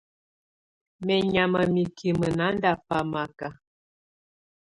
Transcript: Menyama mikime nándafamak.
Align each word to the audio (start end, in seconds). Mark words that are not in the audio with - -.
Menyama 1.07 1.61
mikime 1.73 2.27
nándafamak. 2.37 3.37